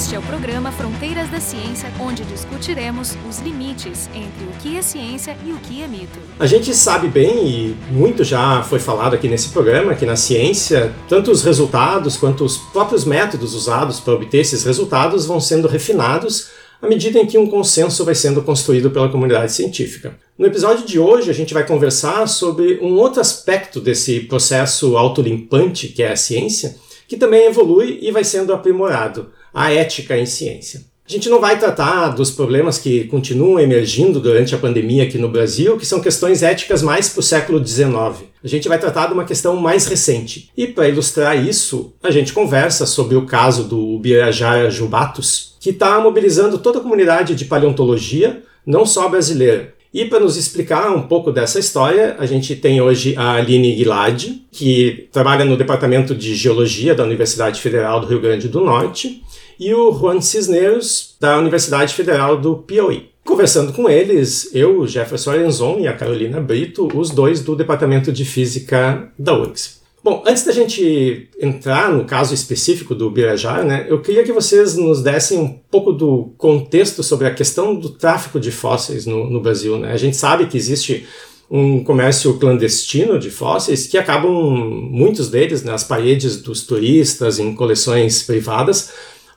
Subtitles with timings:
[0.00, 4.80] Este é o programa Fronteiras da Ciência, onde discutiremos os limites entre o que é
[4.80, 6.18] ciência e o que é mito.
[6.38, 10.90] A gente sabe bem, e muito já foi falado aqui nesse programa, que na ciência,
[11.06, 16.48] tanto os resultados quanto os próprios métodos usados para obter esses resultados vão sendo refinados
[16.80, 20.16] à medida em que um consenso vai sendo construído pela comunidade científica.
[20.38, 25.88] No episódio de hoje, a gente vai conversar sobre um outro aspecto desse processo autolimpante
[25.88, 26.74] que é a ciência,
[27.06, 30.82] que também evolui e vai sendo aprimorado a ética em ciência.
[31.08, 35.28] A gente não vai tratar dos problemas que continuam emergindo durante a pandemia aqui no
[35.28, 38.28] Brasil, que são questões éticas mais para o século XIX.
[38.44, 40.50] A gente vai tratar de uma questão mais recente.
[40.56, 45.98] E para ilustrar isso, a gente conversa sobre o caso do Ubirajara Jubatus, que está
[45.98, 51.32] mobilizando toda a comunidade de paleontologia, não só brasileira, e para nos explicar um pouco
[51.32, 56.94] dessa história, a gente tem hoje a Aline Gilad, que trabalha no Departamento de Geologia
[56.94, 59.20] da Universidade Federal do Rio Grande do Norte,
[59.60, 63.10] e o Juan Cisneros, da Universidade Federal do Piauí.
[63.22, 68.24] Conversando com eles, eu, Jefferson Arenzon e a Carolina Brito, os dois do Departamento de
[68.24, 69.80] Física da URGS.
[70.02, 74.74] Bom, antes da gente entrar no caso específico do Birajara, né, eu queria que vocês
[74.74, 79.42] nos dessem um pouco do contexto sobre a questão do tráfico de fósseis no, no
[79.42, 79.76] Brasil.
[79.78, 79.92] Né?
[79.92, 81.06] A gente sabe que existe
[81.50, 88.22] um comércio clandestino de fósseis que acabam, muitos deles, nas paredes dos turistas, em coleções
[88.22, 88.90] privadas,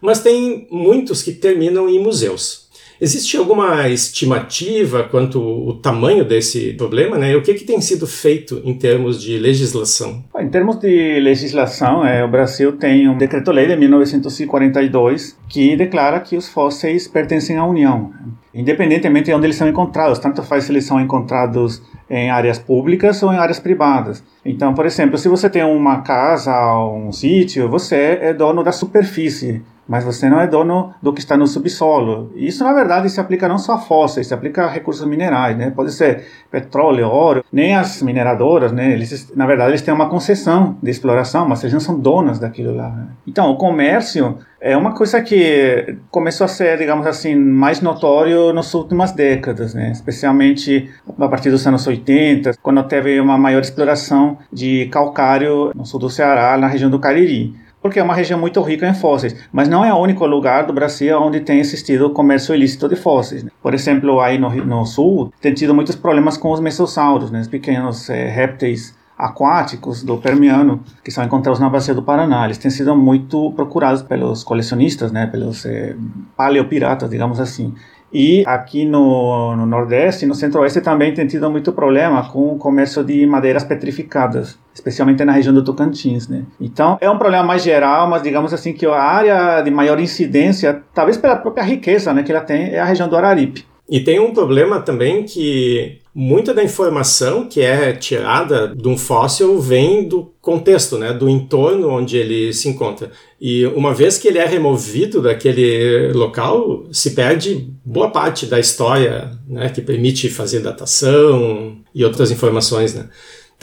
[0.04, 2.64] mas tem muitos que terminam em museus.
[3.00, 7.36] Existe alguma estimativa quanto ao tamanho desse problema, né?
[7.36, 10.24] O que, que tem sido feito em termos de legislação?
[10.40, 16.36] Em termos de legislação, é, o Brasil tem um decreto-lei de 1942 que declara que
[16.36, 18.12] os fósseis pertencem à União,
[18.52, 20.18] independentemente de onde eles são encontrados.
[20.18, 24.24] Tanto faz se eles são encontrados em áreas públicas ou em áreas privadas.
[24.44, 29.62] Então, por exemplo, se você tem uma casa um sítio, você é dono da superfície
[29.88, 32.32] mas você não é dono do que está no subsolo.
[32.36, 35.72] Isso, na verdade, se aplica não só a fósseis, se aplica a recursos minerais, né?
[35.72, 38.94] Pode ser petróleo, ouro, nem as mineradoras, né?
[38.94, 42.76] Eles, na verdade, eles têm uma concessão de exploração, mas eles não são donas daquilo
[42.76, 42.90] lá.
[42.90, 43.08] Né?
[43.28, 48.74] Então, o comércio é uma coisa que começou a ser, digamos assim, mais notório nas
[48.74, 49.92] últimas décadas, né?
[49.92, 56.00] Especialmente a partir dos anos 80, quando teve uma maior exploração de calcário no sul
[56.00, 59.68] do Ceará, na região do Cariri porque é uma região muito rica em fósseis, mas
[59.68, 63.44] não é o único lugar do Brasil onde tem existido comércio ilícito de fósseis.
[63.44, 63.52] Né?
[63.62, 67.42] Por exemplo, aí no, no, sul, tem tido muitos problemas com os mesossauros, né?
[67.42, 72.44] os pequenos é, répteis aquáticos do Permiano, que são encontrados na bacia do Paraná.
[72.44, 75.28] Eles têm sido muito procurados pelos colecionistas, né?
[75.28, 75.96] pelos é,
[76.36, 77.74] paleopiratas, digamos assim.
[78.12, 83.04] E aqui no, no Nordeste, no Centro-Oeste, também tem tido muito problema com o comércio
[83.04, 86.44] de madeiras petrificadas, especialmente na região do Tocantins, né?
[86.62, 90.84] Então, é um problema mais geral, mas digamos assim que a área de maior incidência,
[90.94, 93.66] talvez pela própria riqueza né, que ela tem, é a região do Araripe.
[93.94, 99.60] E tem um problema também que muita da informação que é tirada de um fóssil
[99.60, 103.12] vem do contexto, né, do entorno onde ele se encontra.
[103.40, 109.30] E uma vez que ele é removido daquele local, se perde boa parte da história,
[109.48, 113.08] né, que permite fazer datação e outras informações, né.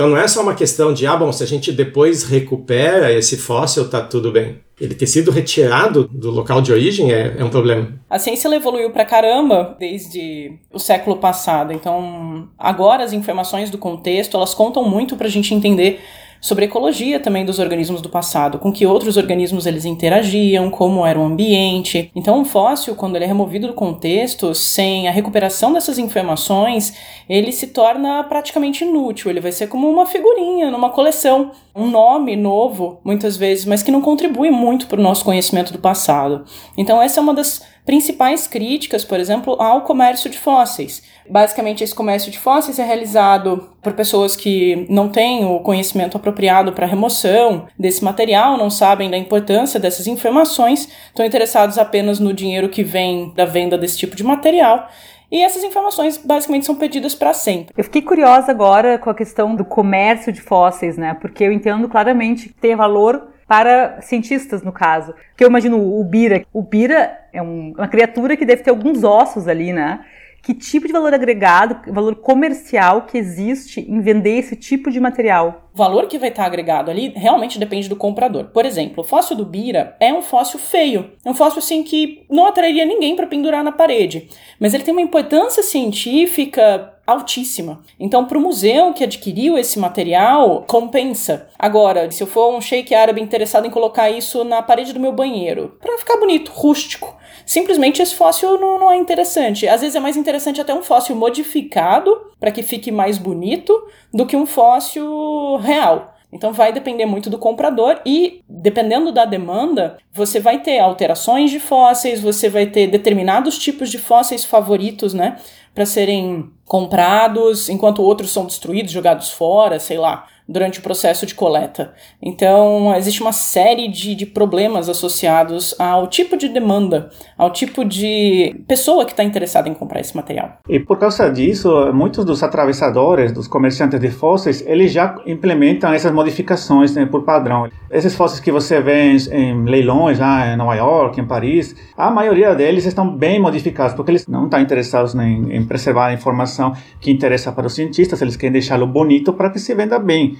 [0.01, 3.37] Então não é só uma questão de, ah, bom, se a gente depois recupera esse
[3.37, 4.59] fóssil, tá tudo bem.
[4.81, 8.01] Ele ter sido retirado do local de origem é, é um problema.
[8.09, 11.75] A ciência evoluiu pra caramba desde o século passado.
[11.75, 16.01] Então, agora as informações do contexto, elas contam muito pra gente entender
[16.41, 21.05] sobre a ecologia também dos organismos do passado, com que outros organismos eles interagiam, como
[21.05, 22.11] era o ambiente.
[22.15, 26.95] Então, um fóssil, quando ele é removido do contexto, sem a recuperação dessas informações,
[27.29, 29.31] ele se torna praticamente inútil.
[29.31, 33.91] Ele vai ser como uma figurinha numa coleção, um nome novo, muitas vezes, mas que
[33.91, 36.45] não contribui muito para o nosso conhecimento do passado.
[36.77, 41.03] Então, essa é uma das principais críticas, por exemplo, ao comércio de fósseis.
[41.29, 46.73] Basicamente, esse comércio de fósseis é realizado por pessoas que não têm o conhecimento apropriado
[46.73, 52.33] para a remoção desse material, não sabem da importância dessas informações, estão interessados apenas no
[52.33, 54.89] dinheiro que vem da venda desse tipo de material.
[55.29, 57.75] E essas informações basicamente são pedidas para sempre.
[57.77, 61.15] Eu fiquei curiosa agora com a questão do comércio de fósseis, né?
[61.21, 65.13] Porque eu entendo claramente que tem valor para cientistas, no caso.
[65.37, 66.47] Que eu imagino o Bira.
[66.53, 70.05] O Bira é um, uma criatura que deve ter alguns ossos ali, né?
[70.41, 75.69] Que tipo de valor agregado, valor comercial que existe em vender esse tipo de material?
[75.75, 78.45] O valor que vai estar agregado ali realmente depende do comprador.
[78.45, 81.11] Por exemplo, o fóssil do Bira é um fóssil feio.
[81.25, 84.29] É um fóssil assim que não atrairia ninguém para pendurar na parede.
[84.61, 87.81] Mas ele tem uma importância científica altíssima.
[87.99, 91.49] Então, para o museu que adquiriu esse material, compensa.
[91.59, 95.13] Agora, se eu for um sheik árabe interessado em colocar isso na parede do meu
[95.13, 99.69] banheiro, para ficar bonito, rústico, simplesmente esse fóssil não, não, é interessante.
[99.69, 103.73] Às vezes é mais interessante até um fóssil modificado para que fique mais bonito
[104.13, 106.15] do que um fóssil real.
[106.33, 111.59] Então vai depender muito do comprador e, dependendo da demanda, você vai ter alterações de
[111.59, 115.39] fósseis, você vai ter determinados tipos de fósseis favoritos, né?
[115.75, 121.35] Para serem comprados, enquanto outros são destruídos, jogados fora, sei lá durante o processo de
[121.35, 121.93] coleta.
[122.21, 127.09] Então, existe uma série de, de problemas associados ao tipo de demanda,
[127.39, 130.59] ao tipo de pessoa que está interessada em comprar esse material.
[130.69, 136.13] E por causa disso, muitos dos atravessadores, dos comerciantes de fósseis, eles já implementam essas
[136.13, 137.69] modificações né, por padrão.
[137.89, 142.11] Esses fósseis que você vê em, em, leilões lá em Nova York, em Paris, a
[142.11, 146.73] maioria deles estão bem modificados, porque eles não estão interessados em, em preservar a informação
[147.01, 150.40] que interessa para os cientistas, eles querem deixá-lo bonito para que se venda bem.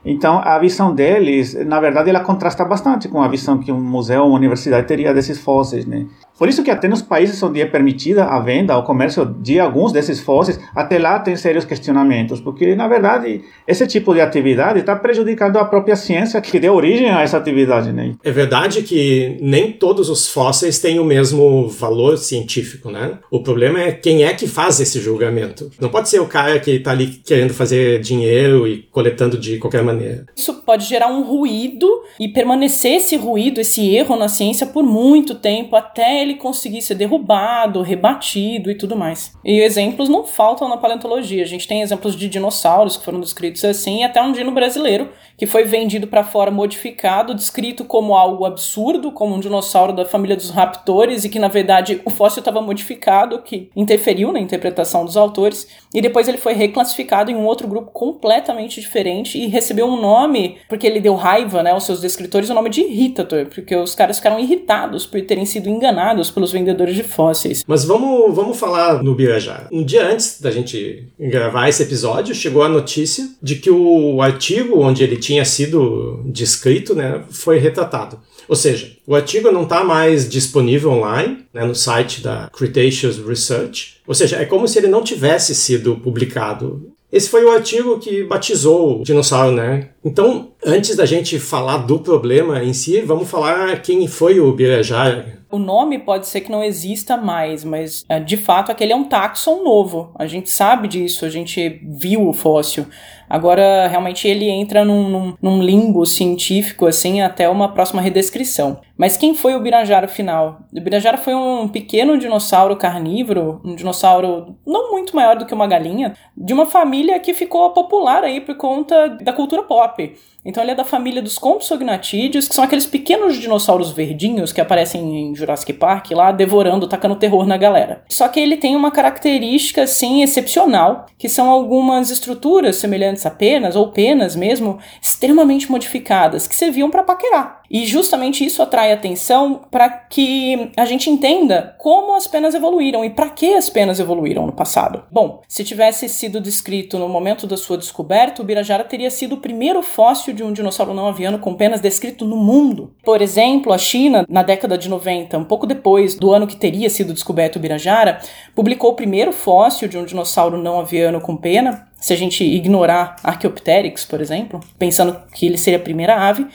[0.03, 4.23] Então, a visão deles, na verdade, ela contrasta bastante com a visão que um museu
[4.23, 6.07] ou uma universidade teria desses fósseis, né?
[6.41, 9.91] Por isso que até nos países onde é permitida a venda, o comércio de alguns
[9.91, 14.95] desses fósseis, até lá tem sérios questionamentos, porque na verdade esse tipo de atividade está
[14.95, 18.15] prejudicando a própria ciência que deu origem a essa atividade, né?
[18.23, 23.19] É verdade que nem todos os fósseis têm o mesmo valor científico, né?
[23.29, 25.69] O problema é quem é que faz esse julgamento.
[25.79, 29.83] Não pode ser o cara que está ali querendo fazer dinheiro e coletando de qualquer
[29.83, 29.90] maneira.
[30.35, 31.87] Isso pode gerar um ruído
[32.19, 36.81] e permanecer esse ruído, esse erro na ciência por muito tempo até ele ele conseguir
[36.81, 39.33] ser derrubado, rebatido e tudo mais.
[39.43, 41.43] E exemplos não faltam na paleontologia.
[41.43, 45.09] A gente tem exemplos de dinossauros que foram descritos assim, e até um dino brasileiro
[45.37, 50.35] que foi vendido para fora modificado, descrito como algo absurdo, como um dinossauro da família
[50.35, 55.17] dos raptores, e que na verdade o fóssil estava modificado, que interferiu na interpretação dos
[55.17, 59.99] autores, e depois ele foi reclassificado em um outro grupo completamente diferente e recebeu um
[59.99, 63.93] nome, porque ele deu raiva, né, aos seus descritores, o nome de Irritator, porque os
[63.93, 67.63] caras ficaram irritados por terem sido enganados pelos vendedores de fósseis.
[67.67, 69.67] Mas vamos, vamos falar no Birajara.
[69.71, 74.79] Um dia antes da gente gravar esse episódio, chegou a notícia de que o artigo
[74.79, 78.19] onde ele tinha tinha sido descrito, né, foi retratado.
[78.47, 84.01] Ou seja, o artigo não está mais disponível online né, no site da Cretaceous Research.
[84.05, 86.90] Ou seja, é como se ele não tivesse sido publicado.
[87.11, 89.89] Esse foi o artigo que batizou o dinossauro, né?
[90.03, 95.40] Então, antes da gente falar do problema em si, vamos falar quem foi o Birajara.
[95.51, 99.03] O nome pode ser que não exista mais, mas é, de fato aquele é um
[99.03, 100.11] taxon novo.
[100.15, 102.85] A gente sabe disso, a gente viu o fóssil.
[103.31, 108.81] Agora, realmente, ele entra num, num, num, limbo científico, assim, até uma próxima redescrição.
[108.97, 110.59] Mas quem foi o Birajara final?
[110.69, 115.65] O Birajara foi um pequeno dinossauro carnívoro, um dinossauro não muito maior do que uma
[115.65, 120.13] galinha, de uma família que ficou popular aí por conta da cultura pop.
[120.43, 125.29] Então ele é da família dos compsognatídeos, que são aqueles pequenos dinossauros verdinhos que aparecem
[125.29, 128.03] em Jurassic Park lá, devorando, tacando terror na galera.
[128.09, 133.75] Só que ele tem uma característica, assim, excepcional, que são algumas estruturas semelhantes a penas,
[133.75, 137.61] ou penas mesmo, extremamente modificadas, que serviam para paquerar.
[137.71, 143.09] E justamente isso atrai atenção para que a gente entenda como as penas evoluíram e
[143.09, 145.05] para que as penas evoluíram no passado.
[145.09, 149.39] Bom, se tivesse sido descrito no momento da sua descoberta, o Birajara teria sido o
[149.39, 152.93] primeiro fóssil de um dinossauro não aviano com penas descrito no mundo.
[153.03, 156.89] Por exemplo, a China, na década de 90, um pouco depois do ano que teria
[156.89, 158.19] sido descoberto o Birajara,
[158.55, 163.15] publicou o primeiro fóssil de um dinossauro não aviano com pena, se a gente ignorar
[163.23, 166.47] Archaeopteryx, por exemplo, pensando que ele seria a primeira ave,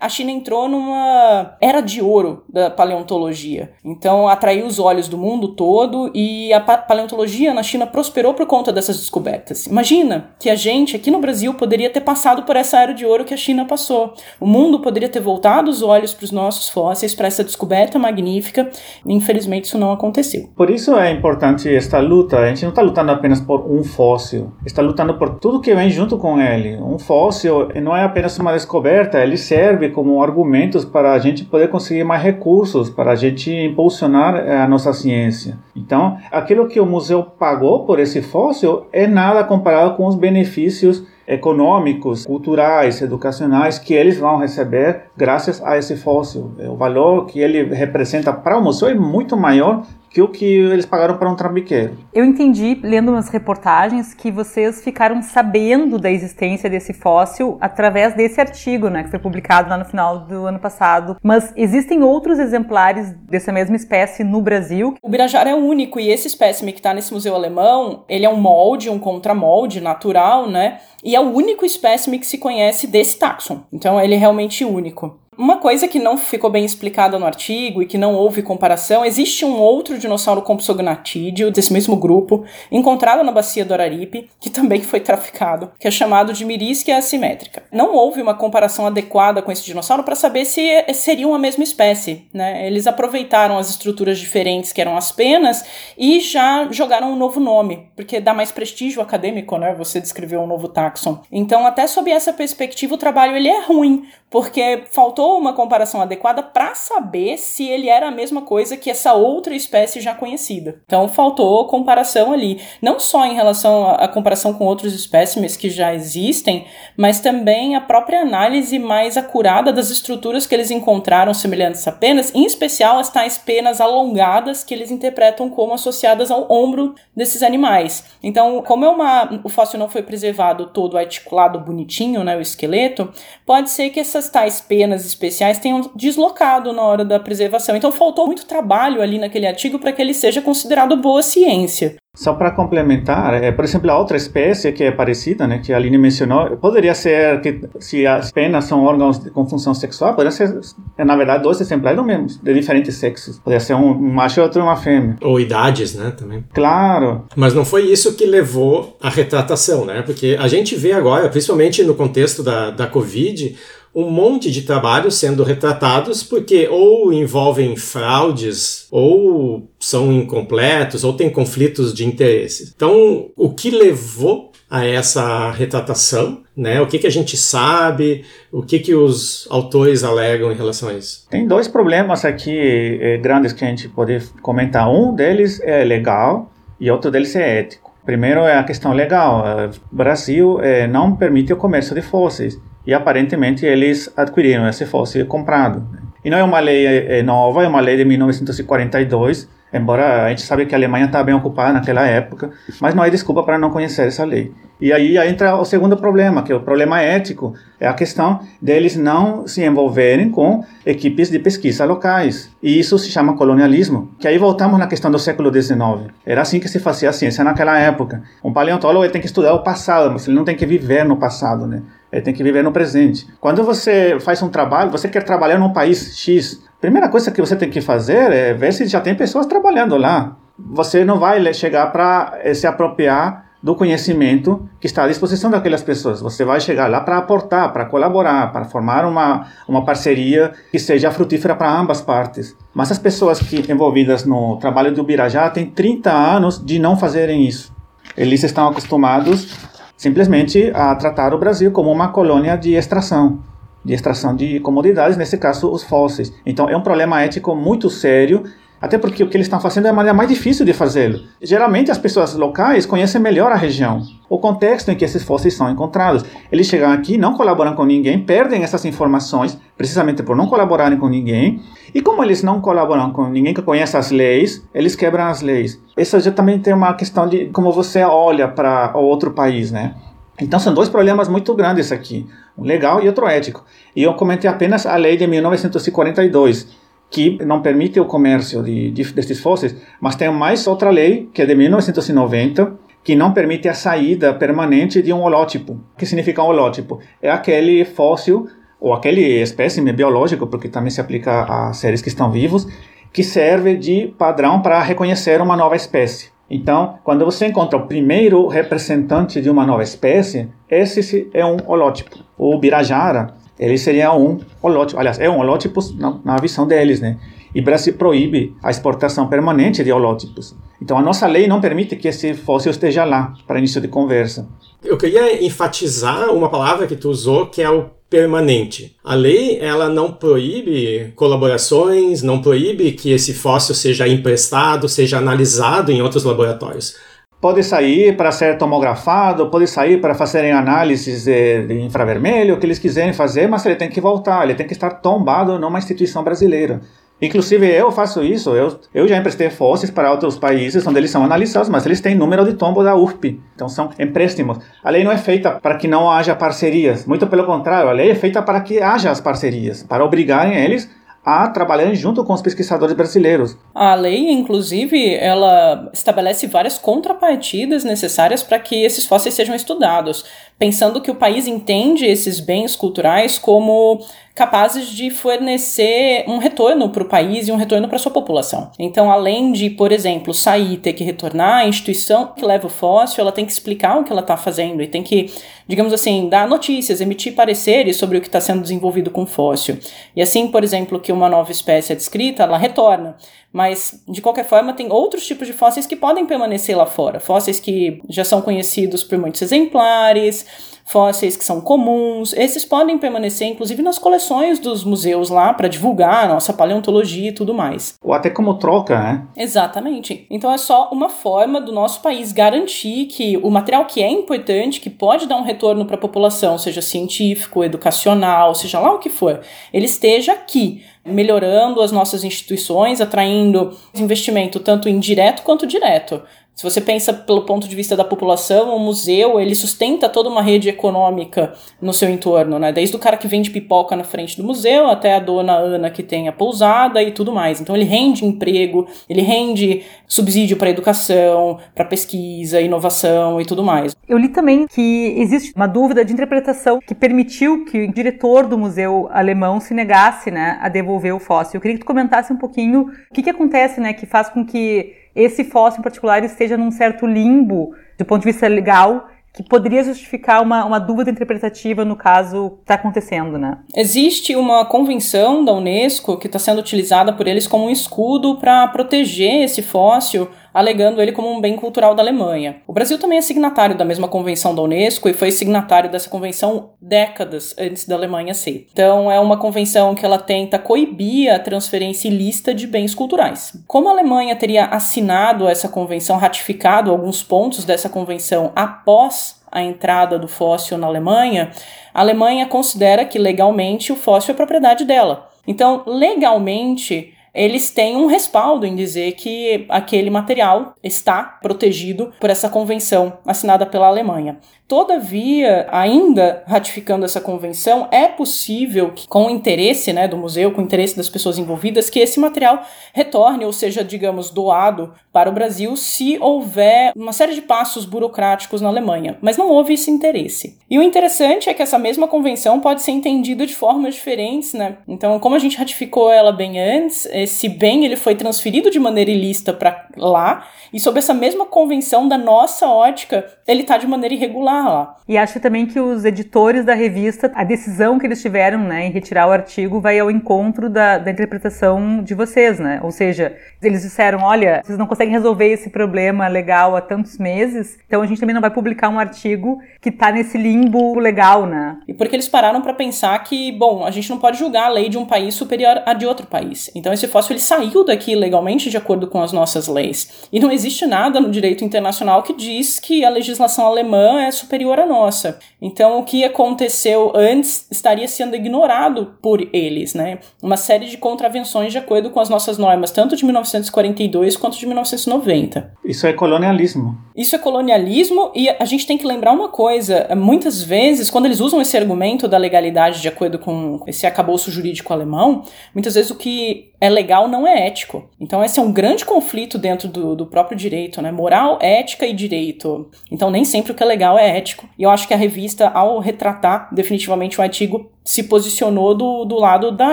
[0.00, 3.72] a China entrou numa era de ouro da paleontologia.
[3.84, 8.72] Então atraiu os olhos do mundo todo e a paleontologia na China prosperou por conta
[8.72, 9.66] dessas descobertas.
[9.66, 13.24] Imagina que a gente aqui no Brasil poderia ter passado por essa era de ouro
[13.24, 14.14] que a China passou.
[14.40, 18.70] O mundo poderia ter voltado os olhos para os nossos fósseis, para essa descoberta magnífica.
[19.04, 20.48] Infelizmente isso não aconteceu.
[20.56, 22.38] Por isso é importante esta luta.
[22.38, 25.90] A gente não está lutando apenas por um fóssil, está lutando por tudo que vem
[25.90, 26.76] junto com ele.
[26.76, 31.68] Um fóssil não é apenas uma descoberta, ele serve como argumentos para a gente poder
[31.68, 35.58] conseguir mais recursos, para a gente impulsionar eh, a nossa ciência.
[35.74, 41.04] Então, aquilo que o museu pagou por esse fóssil é nada comparado com os benefícios
[41.26, 46.50] econômicos, culturais, educacionais que eles vão receber graças a esse fóssil.
[46.68, 50.84] O valor que ele representa para o museu é muito maior que o que eles
[50.84, 51.96] pagaram para um trambiqueiro.
[52.12, 58.40] Eu entendi, lendo umas reportagens, que vocês ficaram sabendo da existência desse fóssil através desse
[58.40, 61.16] artigo, né, que foi publicado lá no final do ano passado.
[61.22, 64.94] Mas existem outros exemplares dessa mesma espécie no Brasil?
[65.00, 68.40] O Birajara é único e esse espécime que está nesse museu alemão, ele é um
[68.40, 70.78] molde, um contramolde natural, né?
[71.04, 73.62] E é o único espécime que se conhece desse taxon.
[73.72, 75.18] Então ele é realmente único.
[75.40, 79.42] Uma coisa que não ficou bem explicada no artigo e que não houve comparação, existe
[79.42, 85.00] um outro dinossauro compsognatídeo desse mesmo grupo, encontrado na bacia do Araripe, que também foi
[85.00, 87.62] traficado, que é chamado de mirísquia assimétrica.
[87.72, 92.28] Não houve uma comparação adequada com esse dinossauro para saber se seriam a mesma espécie,
[92.34, 92.66] né?
[92.66, 95.64] Eles aproveitaram as estruturas diferentes que eram as penas
[95.96, 99.74] e já jogaram um novo nome, porque dá mais prestígio acadêmico, né?
[99.78, 101.22] Você descreveu um novo taxon.
[101.32, 106.42] Então, até sob essa perspectiva, o trabalho ele é ruim, porque faltou uma comparação adequada
[106.42, 110.80] para saber se ele era a mesma coisa que essa outra espécie já conhecida.
[110.86, 115.92] Então faltou comparação ali, não só em relação à comparação com outros espécimes que já
[115.92, 121.92] existem, mas também a própria análise mais acurada das estruturas que eles encontraram semelhantes a
[121.92, 127.42] penas, em especial as tais penas alongadas que eles interpretam como associadas ao ombro desses
[127.42, 128.04] animais.
[128.22, 133.12] Então, como é uma, o fóssil não foi preservado todo articulado bonitinho, né, o esqueleto,
[133.44, 137.76] pode ser que essa essas tais penas especiais tenham deslocado na hora da preservação.
[137.76, 141.96] Então faltou muito trabalho ali naquele artigo para que ele seja considerado boa ciência.
[142.16, 145.76] Só para complementar, é, por exemplo, a outra espécie que é parecida, né, que a
[145.76, 150.58] Aline mencionou, poderia ser que se as penas são órgãos com função sexual, poderia ser,
[150.98, 153.38] é, na verdade, dois exemplares do mesmo, de diferentes sexos.
[153.38, 155.16] Poderia ser um, um macho e outro uma fêmea.
[155.22, 156.44] Ou idades, né, também.
[156.52, 157.26] Claro.
[157.36, 161.84] Mas não foi isso que levou à retratação, né, porque a gente vê agora, principalmente
[161.84, 163.56] no contexto da, da Covid,
[163.94, 171.30] um monte de trabalhos sendo retratados porque ou envolvem fraudes, ou são incompletos, ou tem
[171.30, 172.72] conflitos de interesses.
[172.74, 176.80] Então, o que levou a essa retratação, né?
[176.80, 180.94] O que, que a gente sabe, o que, que os autores alegam em relação a
[180.94, 181.26] isso?
[181.28, 182.56] Tem dois problemas aqui
[183.00, 184.88] eh, grandes que a gente pode comentar.
[184.88, 187.90] Um deles é legal e outro deles é ético.
[188.06, 189.44] Primeiro é a questão legal.
[189.92, 192.56] O Brasil eh, não permite o comércio de fósseis
[192.86, 195.82] e aparentemente eles adquiriram esse fóssil comprado.
[196.24, 200.42] E não é uma lei é, nova, é uma lei de 1942, embora a gente
[200.42, 203.70] sabe que a Alemanha está bem ocupada naquela época, mas não é desculpa para não
[203.70, 204.52] conhecer essa lei.
[204.80, 208.96] E aí entra o segundo problema, que é o problema ético, é a questão deles
[208.96, 212.50] não se envolverem com equipes de pesquisa locais.
[212.62, 216.10] E isso se chama colonialismo, que aí voltamos na questão do século XIX.
[216.24, 218.22] Era assim que se fazia a ciência naquela época.
[218.42, 221.66] Um paleontólogo tem que estudar o passado, mas ele não tem que viver no passado,
[221.66, 221.82] né?
[222.12, 223.26] Ele tem que viver no presente.
[223.40, 227.54] Quando você faz um trabalho, você quer trabalhar num país X, primeira coisa que você
[227.54, 230.36] tem que fazer é ver se já tem pessoas trabalhando lá.
[230.58, 235.82] Você não vai chegar para eh, se apropriar do conhecimento que está à disposição daquelas
[235.82, 236.20] pessoas.
[236.20, 241.10] Você vai chegar lá para aportar, para colaborar, para formar uma, uma parceria que seja
[241.10, 242.56] frutífera para ambas partes.
[242.74, 247.46] Mas as pessoas que envolvidas no trabalho do Birajá têm 30 anos de não fazerem
[247.46, 247.72] isso.
[248.16, 249.54] Eles estão acostumados
[250.00, 253.40] simplesmente a tratar o Brasil como uma colônia de extração,
[253.84, 256.32] de extração de comodidades, nesse caso os fósseis.
[256.46, 258.42] Então é um problema ético muito sério,
[258.80, 261.20] até porque o que eles estão fazendo é a maneira mais difícil de fazê-lo.
[261.42, 265.70] Geralmente as pessoas locais conhecem melhor a região, o contexto em que esses fósseis são
[265.70, 266.24] encontrados.
[266.50, 271.08] Eles chegam aqui, não colaboram com ninguém, perdem essas informações precisamente por não colaborarem com
[271.08, 271.60] ninguém.
[271.94, 275.80] E como eles não colaboram com ninguém que conhece as leis, eles quebram as leis.
[275.96, 279.94] Isso já também tem uma questão de como você olha para o outro país, né?
[280.40, 283.62] Então são dois problemas muito grandes aqui, um legal e outro ético.
[283.94, 286.66] E eu comentei apenas a lei de 1942,
[287.10, 291.42] que não permite o comércio de, de, desses fósseis, mas tem mais outra lei, que
[291.42, 295.72] é de 1990, que não permite a saída permanente de um holótipo.
[295.72, 297.00] O que significa um holótipo?
[297.20, 298.46] É aquele fóssil
[298.80, 302.66] ou aquele espécime biológico, porque também se aplica a seres que estão vivos,
[303.12, 306.30] que serve de padrão para reconhecer uma nova espécie.
[306.48, 312.18] Então, quando você encontra o primeiro representante de uma nova espécie, esse é um holótipo.
[312.36, 317.18] O Birajara, ele seria um holótipo, aliás, é um holótipo na, na visão deles, né?
[317.54, 320.56] E Brasil proíbe a exportação permanente de holótipos.
[320.80, 324.48] Então, a nossa lei não permite que esse fóssil esteja lá para início de conversa.
[324.82, 328.96] Eu queria enfatizar uma palavra que tu usou, que é o permanente.
[329.04, 335.92] A lei ela não proíbe colaborações, não proíbe que esse fóssil seja emprestado, seja analisado
[335.92, 336.96] em outros laboratórios.
[337.40, 342.66] Pode sair para ser tomografado, pode sair para fazerem análises de, de infravermelho, o que
[342.66, 346.22] eles quiserem fazer, mas ele tem que voltar, ele tem que estar tombado numa instituição
[346.22, 346.80] brasileira.
[347.22, 351.22] Inclusive, eu faço isso, eu, eu já emprestei fósseis para outros países onde eles são
[351.22, 354.58] analisados, mas eles têm número de tombo da URP, então são empréstimos.
[354.82, 358.10] A lei não é feita para que não haja parcerias, muito pelo contrário, a lei
[358.10, 360.88] é feita para que haja as parcerias, para obrigarem eles
[361.24, 363.56] a trabalhar junto com os pesquisadores brasileiros.
[363.74, 370.24] A lei, inclusive, ela estabelece várias contrapartidas necessárias para que esses fósseis sejam estudados,
[370.58, 374.00] pensando que o país entende esses bens culturais como
[374.34, 378.70] capazes de fornecer um retorno para o país e um retorno para sua população.
[378.78, 382.70] Então, além de, por exemplo, sair e ter que retornar, a instituição que leva o
[382.70, 385.32] fóssil, ela tem que explicar o que ela está fazendo e tem que,
[385.66, 389.78] digamos assim, dar notícias, emitir pareceres sobre o que está sendo desenvolvido com o fóssil.
[390.14, 393.16] E assim, por exemplo, que uma nova espécie é descrita, ela retorna.
[393.52, 397.18] Mas, de qualquer forma, tem outros tipos de fósseis que podem permanecer lá fora.
[397.18, 400.46] Fósseis que já são conhecidos por muitos exemplares,
[400.90, 402.32] fósseis que são comuns.
[402.32, 407.32] Esses podem permanecer, inclusive, nas coleções dos museus lá para divulgar a nossa paleontologia e
[407.32, 407.94] tudo mais.
[408.02, 409.26] Ou até como troca, né?
[409.36, 410.26] Exatamente.
[410.30, 414.80] Então é só uma forma do nosso país garantir que o material que é importante,
[414.80, 419.10] que pode dar um retorno para a população, seja científico, educacional, seja lá o que
[419.10, 419.40] for,
[419.72, 426.22] ele esteja aqui melhorando as nossas instituições, atraindo investimento tanto indireto quanto direto.
[426.60, 430.42] Se você pensa pelo ponto de vista da população, o museu ele sustenta toda uma
[430.42, 432.70] rede econômica no seu entorno, né?
[432.70, 436.02] Desde o cara que vende pipoca na frente do museu até a dona Ana que
[436.02, 437.62] tem a pousada e tudo mais.
[437.62, 443.96] Então ele rende emprego, ele rende subsídio para educação, para pesquisa, inovação e tudo mais.
[444.06, 448.58] Eu li também que existe uma dúvida de interpretação que permitiu que o diretor do
[448.58, 451.56] museu alemão se negasse, né, a devolver o fóssil.
[451.56, 454.44] Eu queria que tu comentasse um pouquinho o que, que acontece, né, que faz com
[454.44, 459.44] que esse fóssil em particular esteja num certo limbo do ponto de vista legal que
[459.44, 463.58] poderia justificar uma, uma dúvida interpretativa no caso que está acontecendo, né?
[463.76, 468.66] Existe uma convenção da Unesco que está sendo utilizada por eles como um escudo para
[468.68, 472.62] proteger esse fóssil alegando ele como um bem cultural da Alemanha.
[472.66, 476.70] O Brasil também é signatário da mesma convenção da Unesco e foi signatário dessa convenção
[476.80, 478.66] décadas antes da Alemanha ser.
[478.72, 483.52] Então é uma convenção que ela tenta coibir a transferência ilícita de bens culturais.
[483.66, 490.18] Como a Alemanha teria assinado essa convenção, ratificado alguns pontos dessa convenção após a entrada
[490.18, 491.50] do fóssil na Alemanha,
[491.92, 495.28] a Alemanha considera que legalmente o fóssil é propriedade dela.
[495.46, 502.48] Então, legalmente, eles têm um respaldo em dizer que aquele material está protegido por essa
[502.48, 504.38] convenção assinada pela Alemanha.
[504.70, 510.60] Todavia, ainda ratificando essa convenção, é possível que, com o interesse né, do museu, com
[510.60, 515.32] o interesse das pessoas envolvidas, que esse material retorne, ou seja, digamos, doado para o
[515.32, 519.18] Brasil, se houver uma série de passos burocráticos na Alemanha.
[519.20, 520.56] Mas não houve esse interesse.
[520.70, 524.78] E o interessante é que essa mesma convenção pode ser entendida de formas diferentes, né?
[524.86, 529.10] Então, como a gente ratificou ela bem antes, esse bem ele foi transferido de maneira
[529.10, 534.14] ilícita para lá, e sob essa mesma convenção da nossa ótica, ele está de maneira
[534.14, 534.96] irregular lá.
[535.08, 538.90] E acho também que os editores da revista, a decisão que eles tiveram né, em
[538.90, 542.80] retirar o artigo vai ao encontro da, da interpretação de vocês, né?
[542.82, 547.78] Ou seja, eles disseram, olha, vocês não conseguem resolver esse problema legal há tantos meses,
[547.86, 551.78] então a gente também não vai publicar um artigo que está nesse limbo legal, né?
[551.88, 554.88] E porque eles pararam para pensar que, bom, a gente não pode julgar a lei
[554.88, 556.70] de um país superior a de outro país.
[556.74, 560.28] Então esse fóssil ele saiu daqui legalmente de acordo com as nossas leis.
[560.32, 564.78] E não existe nada no direito internacional que diz que a legislação alemã é superior
[564.78, 565.38] à nossa.
[565.60, 570.18] Então, o que aconteceu antes estaria sendo ignorado por eles, né?
[570.42, 574.66] Uma série de contravenções de acordo com as nossas normas, tanto de 1942 quanto de
[574.66, 575.72] 1990.
[575.84, 576.96] Isso é colonialismo.
[577.16, 581.40] Isso é colonialismo e a gente tem que lembrar uma coisa: muitas vezes, quando eles
[581.40, 585.42] usam esse argumento da legalidade de acordo com esse acabouço jurídico alemão,
[585.74, 588.08] muitas vezes o que é legal não é ético.
[588.20, 591.10] Então, esse é um grande conflito dentro do, do próprio direito, né?
[591.10, 592.88] Moral, ética e direito.
[593.10, 594.68] Então, nem sempre o que é legal é ético.
[594.78, 599.36] E eu acho que a revista, ao retratar definitivamente o artigo, se posicionou do, do
[599.36, 599.92] lado da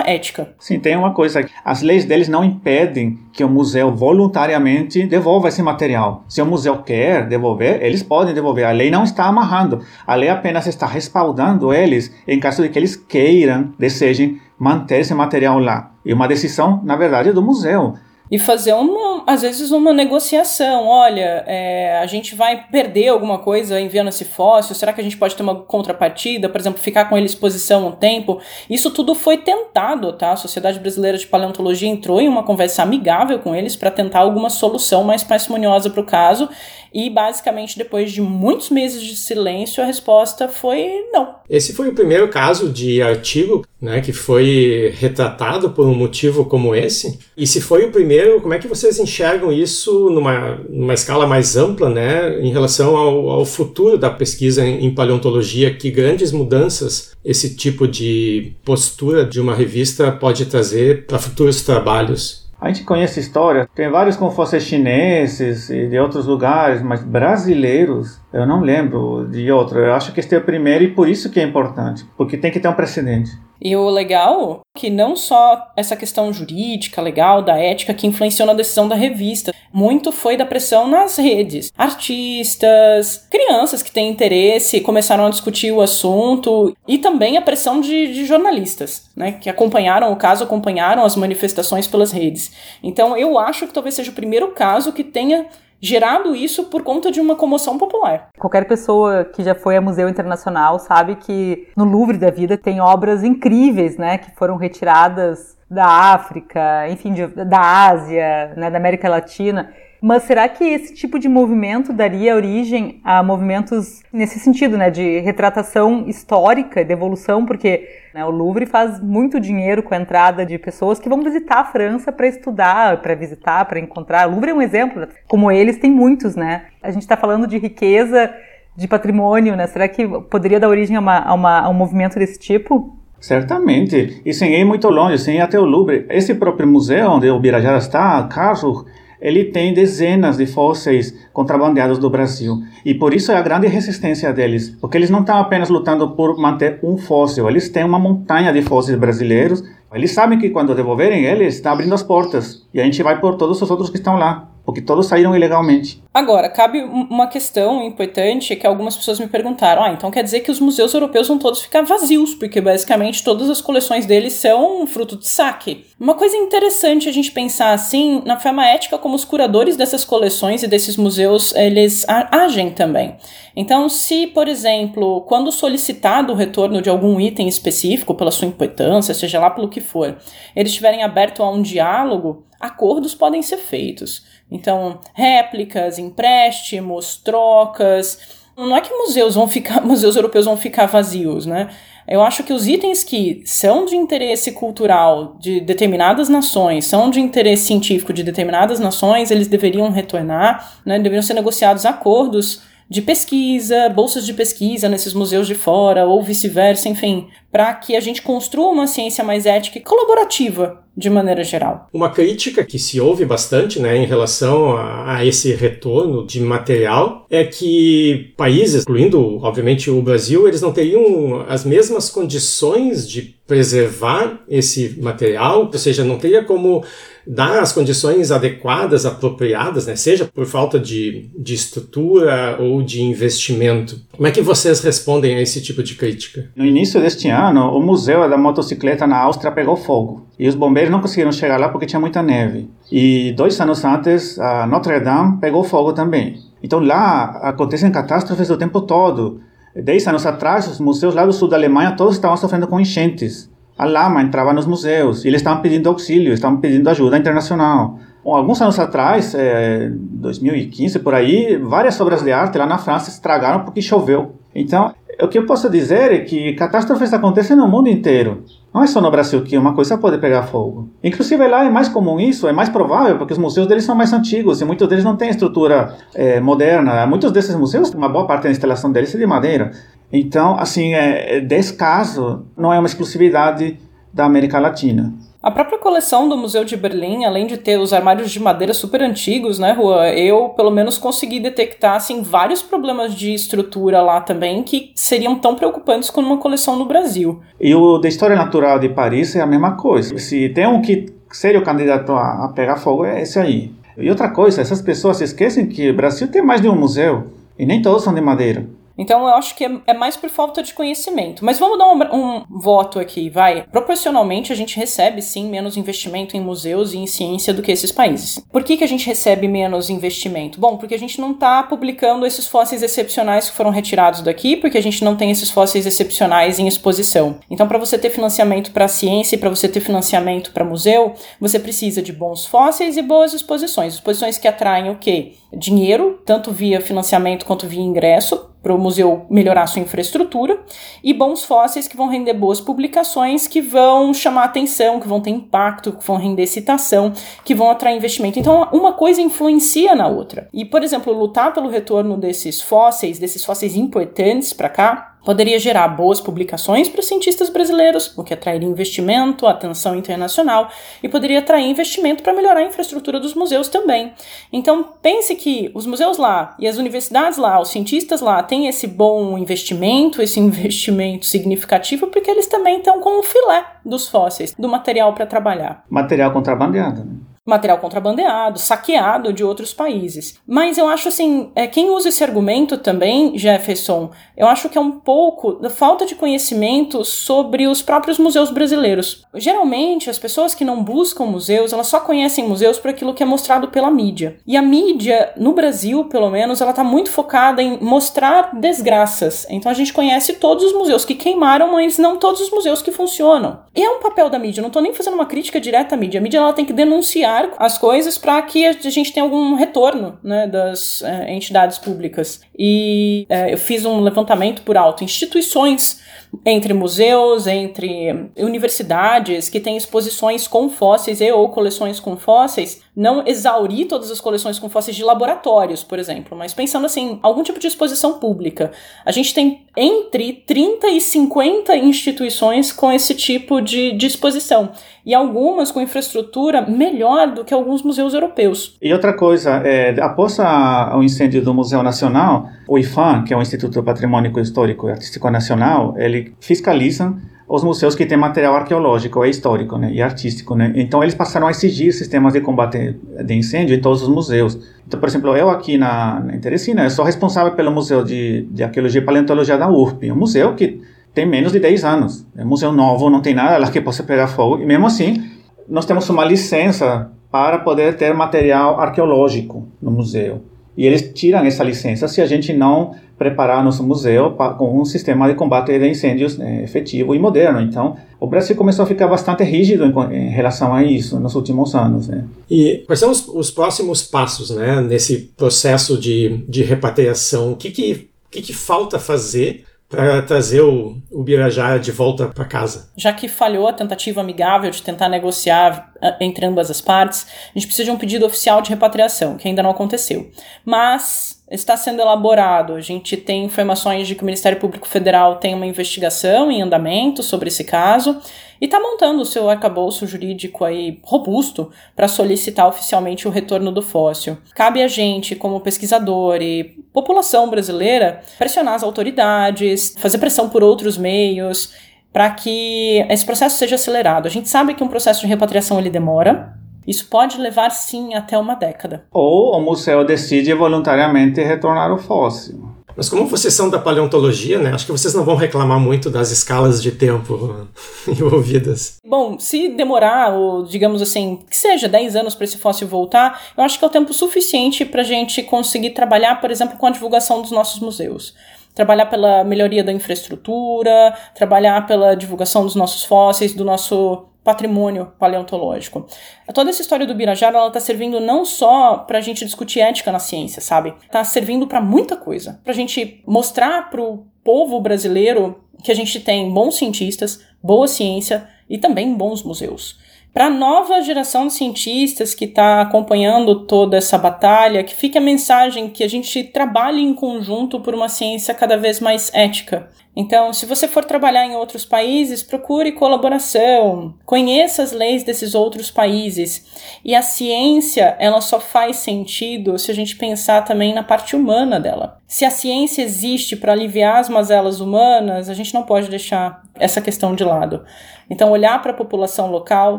[0.00, 0.54] ética.
[0.58, 5.62] Sim, tem uma coisa: as leis deles não impedem que o museu voluntariamente devolva esse
[5.62, 6.24] material.
[6.28, 8.64] Se o museu quer devolver, eles podem devolver.
[8.64, 9.82] A lei não está amarrando.
[10.06, 15.14] A lei apenas está respaldando eles em caso de que eles queiram, desejem manter esse
[15.14, 15.92] material lá.
[16.08, 17.92] E uma decisão, na verdade, do museu.
[18.30, 20.86] e fazer uma, às vezes uma negociação.
[20.86, 24.74] Olha, é, a gente vai perder alguma coisa enviando esse fóssil.
[24.74, 26.48] Será que a gente pode ter uma contrapartida?
[26.48, 28.40] Por exemplo, ficar com ele exposição um tempo.
[28.68, 30.32] Isso tudo foi tentado, tá?
[30.32, 34.50] A Sociedade Brasileira de Paleontologia entrou em uma conversa amigável com eles para tentar alguma
[34.50, 36.48] solução mais parcimoniosa para o caso.
[36.92, 41.36] E basicamente, depois de muitos meses de silêncio, a resposta foi não.
[41.48, 46.74] Esse foi o primeiro caso de artigo né, que foi retratado por um motivo como
[46.74, 47.18] esse.
[47.36, 51.56] E se foi o primeiro, como é que vocês enxergam isso numa, numa escala mais
[51.56, 55.72] ampla, né, em relação ao, ao futuro da pesquisa em, em paleontologia?
[55.72, 62.47] Que grandes mudanças esse tipo de postura de uma revista pode trazer para futuros trabalhos?
[62.60, 68.44] A gente conhece história, tem vários fósseis chineses e de outros lugares, mas brasileiros, eu
[68.44, 69.78] não lembro de outro.
[69.78, 72.50] Eu acho que este é o primeiro e por isso que é importante, porque tem
[72.50, 73.30] que ter um precedente.
[73.60, 78.46] E o legal é que não só essa questão jurídica, legal, da ética que influenciou
[78.46, 81.72] na decisão da revista, muito foi da pressão nas redes.
[81.76, 88.12] Artistas, crianças que têm interesse começaram a discutir o assunto e também a pressão de,
[88.12, 92.52] de jornalistas, né, que acompanharam o caso, acompanharam as manifestações pelas redes.
[92.82, 95.46] Então eu acho que talvez seja o primeiro caso que tenha
[95.80, 98.28] gerado isso por conta de uma comoção popular.
[98.38, 102.80] Qualquer pessoa que já foi a museu internacional sabe que no Louvre da vida tem
[102.80, 109.08] obras incríveis, né, que foram retiradas da África, enfim, de, da Ásia, né, da América
[109.08, 109.72] Latina.
[110.00, 115.18] Mas será que esse tipo de movimento daria origem a movimentos nesse sentido, né, de
[115.20, 120.56] retratação histórica, de evolução, porque né, o Louvre faz muito dinheiro com a entrada de
[120.58, 124.28] pessoas que vão visitar a França para estudar, para visitar, para encontrar.
[124.28, 126.66] O Louvre é um exemplo, como eles tem muitos, né?
[126.80, 128.32] A gente está falando de riqueza,
[128.76, 129.66] de patrimônio, né?
[129.66, 132.96] Será que poderia dar origem a, uma, a, uma, a um movimento desse tipo?
[133.20, 136.06] Certamente, e sem ir muito longe, sem ir até o Louvre.
[136.08, 138.86] Esse próprio museu onde o Birajara está, Carro,
[139.20, 142.62] ele tem dezenas de fósseis contrabandeados do Brasil.
[142.84, 146.38] E por isso é a grande resistência deles, porque eles não estão apenas lutando por
[146.38, 149.62] manter um fóssil, eles têm uma montanha de fósseis brasileiros.
[149.92, 152.66] Eles sabem que quando devolverem eles, está abrindo as portas.
[152.72, 156.02] E a gente vai por todos os outros que estão lá porque todos saíram ilegalmente.
[156.12, 160.50] Agora, cabe uma questão importante que algumas pessoas me perguntaram: ah, então quer dizer que
[160.50, 165.16] os museus europeus vão todos ficar vazios, porque basicamente todas as coleções deles são fruto
[165.16, 165.86] de saque.
[165.98, 170.62] Uma coisa interessante a gente pensar assim, na forma ética como os curadores dessas coleções
[170.62, 173.16] e desses museus, eles agem também.
[173.56, 179.14] Então, se, por exemplo, quando solicitado o retorno de algum item específico pela sua importância,
[179.14, 180.16] seja lá pelo que for,
[180.54, 184.24] eles estiverem aberto a um diálogo, acordos podem ser feitos.
[184.50, 188.18] Então, réplicas, empréstimos, trocas.
[188.56, 191.68] Não é que museus vão ficar, museus europeus vão ficar vazios, né?
[192.08, 197.20] Eu acho que os itens que são de interesse cultural de determinadas nações, são de
[197.20, 200.96] interesse científico de determinadas nações, eles deveriam retornar, né?
[200.98, 206.88] deveriam ser negociados acordos de pesquisa, bolsas de pesquisa nesses museus de fora, ou vice-versa,
[206.88, 211.88] enfim, para que a gente construa uma ciência mais ética e colaborativa de maneira geral.
[211.92, 217.24] Uma crítica que se ouve bastante né, em relação a, a, esse retorno de material
[217.30, 224.40] é que países, incluindo obviamente o Brasil, eles não teriam as mesmas condições de preservar
[224.48, 226.84] esse material, ou seja, não teria como
[227.28, 229.94] dar as condições adequadas, apropriadas, né?
[229.94, 234.00] seja por falta de, de estrutura ou de investimento.
[234.12, 236.50] Como é que vocês respondem a esse tipo de crítica?
[236.56, 240.90] No início deste ano, o Museu da Motocicleta na Áustria pegou fogo e os bombeiros
[240.90, 242.70] não conseguiram chegar lá porque tinha muita neve.
[242.90, 246.36] E dois anos antes, a Notre Dame pegou fogo também.
[246.62, 249.42] Então lá acontecem catástrofes o tempo todo.
[249.76, 253.50] Dez anos atrás, os museus lá do sul da Alemanha todos estavam sofrendo com enchentes
[253.78, 257.98] a lama entrava nos museus eles estavam pedindo auxílio, estavam pedindo ajuda internacional.
[258.24, 263.64] Alguns anos atrás, é, 2015 por aí, várias obras de arte lá na França estragaram
[263.64, 264.34] porque choveu.
[264.54, 268.44] Então, o que eu posso dizer é que catástrofes acontecem no mundo inteiro.
[268.72, 270.88] Não é só no Brasil que uma coisa pode pegar fogo.
[271.02, 274.12] Inclusive lá é mais comum isso, é mais provável, porque os museus deles são mais
[274.12, 277.04] antigos e muitos deles não têm estrutura é, moderna.
[277.06, 279.72] Muitos desses museus, uma boa parte da instalação deles é de madeira.
[280.12, 283.78] Então, assim, é, desse caso, não é uma exclusividade
[284.12, 285.12] da América Latina.
[285.40, 289.00] A própria coleção do Museu de Berlim, além de ter os armários de madeira super
[289.00, 290.08] antigos, né, Rua?
[290.08, 295.54] Eu, pelo menos, consegui detectar, assim, vários problemas de estrutura lá também que seriam tão
[295.54, 297.40] preocupantes quanto uma coleção no Brasil.
[297.60, 300.18] E o da História Natural de Paris é a mesma coisa.
[300.18, 303.70] Se tem um que seria o candidato a pegar fogo, é esse aí.
[303.96, 307.64] E outra coisa, essas pessoas esquecem que o Brasil tem mais de um museu e
[307.64, 308.66] nem todos são de madeira.
[308.98, 311.44] Então eu acho que é, é mais por falta de conhecimento.
[311.44, 313.62] Mas vamos dar um, um voto aqui, vai.
[313.62, 317.92] Proporcionalmente a gente recebe sim menos investimento em museus e em ciência do que esses
[317.92, 318.44] países.
[318.50, 320.60] Por que, que a gente recebe menos investimento?
[320.60, 324.78] Bom, porque a gente não está publicando esses fósseis excepcionais que foram retirados daqui, porque
[324.78, 327.36] a gente não tem esses fósseis excepcionais em exposição.
[327.50, 331.58] Então, para você ter financiamento para ciência e para você ter financiamento para museu, você
[331.58, 333.94] precisa de bons fósseis e boas exposições.
[333.94, 335.34] Exposições que atraem o quê?
[335.52, 340.60] Dinheiro, tanto via financiamento quanto via ingresso, para o museu melhorar sua infraestrutura,
[341.02, 345.30] e bons fósseis que vão render boas publicações, que vão chamar atenção, que vão ter
[345.30, 347.14] impacto, que vão render citação,
[347.46, 348.38] que vão atrair investimento.
[348.38, 350.50] Então, uma coisa influencia na outra.
[350.52, 355.88] E, por exemplo, lutar pelo retorno desses fósseis, desses fósseis importantes para cá, poderia gerar
[355.88, 360.70] boas publicações para cientistas brasileiros, o que atrairia investimento, atenção internacional
[361.02, 364.12] e poderia atrair investimento para melhorar a infraestrutura dos museus também.
[364.52, 368.86] Então, pense que os museus lá e as universidades lá, os cientistas lá, têm esse
[368.86, 374.68] bom investimento, esse investimento significativo, porque eles também estão com o filé dos fósseis, do
[374.68, 375.84] material para trabalhar.
[375.88, 377.27] Material contrabandeado, né?
[377.48, 380.38] Material contrabandeado, saqueado de outros países.
[380.46, 384.80] Mas eu acho assim, é, quem usa esse argumento também, Jefferson, eu acho que é
[384.80, 389.24] um pouco da falta de conhecimento sobre os próprios museus brasileiros.
[389.34, 393.26] Geralmente, as pessoas que não buscam museus, elas só conhecem museus por aquilo que é
[393.26, 394.38] mostrado pela mídia.
[394.46, 399.46] E a mídia, no Brasil, pelo menos, ela está muito focada em mostrar desgraças.
[399.48, 402.92] Então a gente conhece todos os museus que queimaram, mas não todos os museus que
[402.92, 403.60] funcionam.
[403.74, 405.98] E é um papel da mídia, eu não estou nem fazendo uma crítica direta à
[405.98, 406.20] mídia.
[406.20, 410.18] A mídia ela tem que denunciar as coisas para que a gente tenha algum retorno
[410.22, 412.40] né, das é, entidades públicas.
[412.58, 415.04] E é, eu fiz um levantamento por alto.
[415.04, 416.00] Instituições
[416.44, 423.22] entre museus, entre universidades que têm exposições com fósseis e ou coleções com fósseis, não
[423.26, 427.60] exaurir todas as coleções com fósseis de laboratórios, por exemplo, mas pensando assim, algum tipo
[427.60, 428.72] de exposição pública.
[429.04, 434.70] A gente tem entre 30 e 50 instituições com esse tipo de, exposição
[435.06, 438.76] e algumas com infraestrutura melhor do que alguns museus europeus.
[438.82, 443.36] E outra coisa, é, após a, o incêndio do Museu Nacional, o IFAM, que é
[443.36, 447.14] o Instituto Patrimônio Histórico e Artístico Nacional, ele fiscaliza
[447.48, 450.54] os museus que têm material arqueológico e histórico né, e artístico.
[450.54, 450.72] Né?
[450.76, 454.58] Então, eles passaram a exigir sistemas de combate de incêndio em todos os museus.
[454.86, 458.62] Então, por exemplo, eu aqui na, na Teresina, eu sou responsável pelo Museu de, de
[458.62, 460.80] Arqueologia e Paleontologia da URP, um museu que
[461.14, 462.26] tem menos de 10 anos.
[462.36, 464.62] É um museu novo, não tem nada lá que possa pegar fogo.
[464.62, 465.24] E mesmo assim,
[465.66, 470.42] nós temos uma licença para poder ter material arqueológico no museu.
[470.78, 475.28] E eles tiram essa licença se a gente não preparar nosso museu com um sistema
[475.28, 477.60] de combate de incêndios é, efetivo e moderno.
[477.60, 481.74] Então, o Brasil começou a ficar bastante rígido em, em relação a isso nos últimos
[481.74, 482.06] anos.
[482.06, 482.24] Né?
[482.48, 487.50] E quais são os, os, próximos passos né, nesse processo de, de repatriação?
[487.50, 492.44] O que, que, que, que falta fazer para trazer o, o Birajara de volta para
[492.44, 492.90] casa.
[492.96, 497.58] Já que falhou a tentativa amigável de tentar negociar ah, entre ambas as partes, a
[497.58, 500.30] gente precisa de um pedido oficial de repatriação, que ainda não aconteceu.
[500.64, 502.74] Mas está sendo elaborado.
[502.74, 507.22] A gente tem informações de que o Ministério Público Federal tem uma investigação em andamento
[507.22, 508.20] sobre esse caso
[508.60, 513.82] e está montando o seu arcabouço jurídico aí robusto para solicitar oficialmente o retorno do
[513.82, 514.38] fóssil.
[514.54, 520.96] Cabe a gente, como pesquisador e população brasileira, pressionar as autoridades, fazer pressão por outros
[520.96, 521.72] meios
[522.12, 524.26] para que esse processo seja acelerado.
[524.26, 526.54] A gente sabe que um processo de repatriação ele demora,
[526.86, 529.04] isso pode levar sim até uma década.
[529.12, 532.77] Ou o museu decide voluntariamente retornar o fóssil.
[532.98, 534.72] Mas como vocês são da paleontologia, né?
[534.72, 537.68] Acho que vocês não vão reclamar muito das escalas de tempo
[538.08, 538.96] envolvidas.
[539.06, 543.62] Bom, se demorar, ou digamos assim, que seja 10 anos para esse fóssil voltar, eu
[543.62, 546.90] acho que é o tempo suficiente para a gente conseguir trabalhar, por exemplo, com a
[546.90, 548.34] divulgação dos nossos museus
[548.74, 556.06] trabalhar pela melhoria da infraestrutura, trabalhar pela divulgação dos nossos fósseis, do nosso patrimônio paleontológico.
[556.54, 560.10] Toda essa história do Birajara, ela tá servindo não só para a gente discutir ética
[560.10, 560.94] na ciência, sabe?
[561.10, 562.58] Tá servindo para muita coisa.
[562.64, 568.48] Para a gente mostrar pro povo brasileiro que a gente tem bons cientistas, boa ciência
[568.70, 569.98] e também bons museus.
[570.32, 575.22] Para a nova geração de cientistas que está acompanhando toda essa batalha, que fique a
[575.22, 579.88] mensagem que a gente trabalhe em conjunto por uma ciência cada vez mais ética.
[580.20, 585.92] Então, se você for trabalhar em outros países, procure colaboração, conheça as leis desses outros
[585.92, 586.66] países.
[587.04, 591.78] E a ciência, ela só faz sentido se a gente pensar também na parte humana
[591.78, 592.18] dela.
[592.26, 597.00] Se a ciência existe para aliviar as mazelas humanas, a gente não pode deixar essa
[597.00, 597.84] questão de lado.
[598.30, 599.98] Então, olhar para a população local,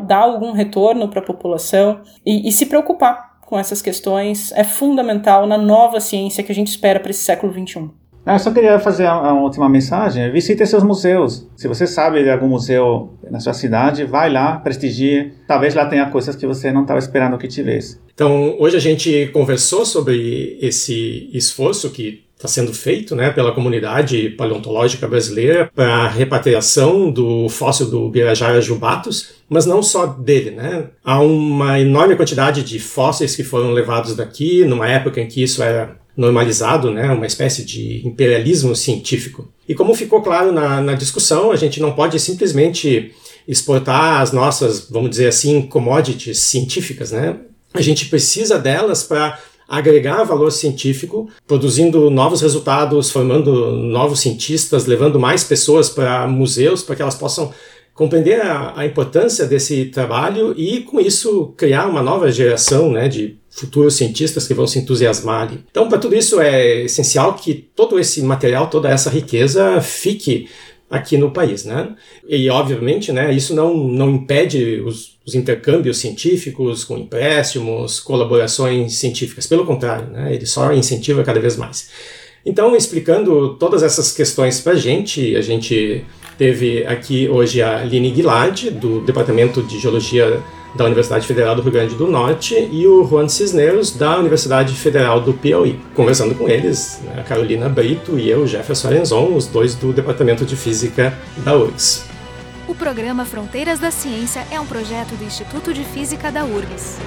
[0.00, 5.46] dar algum retorno para a população e, e se preocupar com essas questões é fundamental
[5.46, 7.90] na nova ciência que a gente espera para esse século XXI.
[8.24, 10.30] Ah, eu só queria fazer a, última mensagem.
[10.30, 11.48] Visite seus museus.
[11.56, 15.32] Se você sabe de algum museu na sua cidade, vai lá, prestigie.
[15.48, 17.98] Talvez lá tenha coisas que você não estava esperando que tivesse.
[18.12, 24.30] Então, hoje a gente conversou sobre esse esforço que está sendo feito né, pela comunidade
[24.30, 30.52] paleontológica brasileira para a repatriação do fóssil do Birajara jubatus, mas não só dele.
[30.52, 30.84] Né?
[31.04, 35.62] Há uma enorme quantidade de fósseis que foram levados daqui, numa época em que isso
[35.62, 39.52] era normalizado, né, uma espécie de imperialismo científico.
[39.68, 43.14] E como ficou claro na, na discussão, a gente não pode simplesmente
[43.46, 47.36] exportar as nossas, vamos dizer assim, commodities científicas, né?
[47.72, 49.38] A gente precisa delas para
[49.70, 56.96] agregar valor científico, produzindo novos resultados, formando novos cientistas, levando mais pessoas para museus para
[56.96, 57.52] que elas possam
[57.94, 63.38] compreender a, a, importância desse trabalho e, com isso, criar uma nova geração né, de
[63.50, 65.64] futuros cientistas que vão se entusiasmar ali.
[65.70, 70.48] Então, para tudo isso, é essencial que todo esse material, toda essa riqueza fique
[70.90, 71.94] aqui no país, né?
[72.28, 79.46] E obviamente, né, isso não, não impede os, os intercâmbios científicos com empréstimos, colaborações científicas.
[79.46, 81.88] Pelo contrário, né, ele só incentiva cada vez mais.
[82.44, 86.04] Então, explicando todas essas questões para a gente, a gente
[86.36, 90.42] teve aqui hoje a Aline Guilard, do Departamento de Geologia
[90.74, 95.20] da Universidade Federal do Rio Grande do Norte, e o Juan Cisneros, da Universidade Federal
[95.20, 95.80] do Piauí.
[95.94, 100.44] Conversando com eles, né, a Carolina Brito e eu, Jefferson Arenzon, os dois do Departamento
[100.44, 102.04] de Física da URGS.
[102.68, 106.98] O programa Fronteiras da Ciência é um projeto do Instituto de Física da URGS.